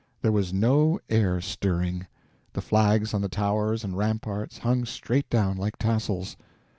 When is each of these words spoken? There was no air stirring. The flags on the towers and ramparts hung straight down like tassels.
There 0.23 0.31
was 0.31 0.51
no 0.51 0.99
air 1.09 1.39
stirring. 1.41 2.07
The 2.53 2.61
flags 2.61 3.13
on 3.13 3.21
the 3.21 3.29
towers 3.29 3.83
and 3.83 3.95
ramparts 3.95 4.57
hung 4.57 4.83
straight 4.85 5.29
down 5.29 5.57
like 5.57 5.77
tassels. 5.77 6.35